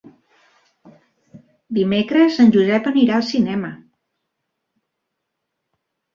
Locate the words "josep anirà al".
2.57-3.27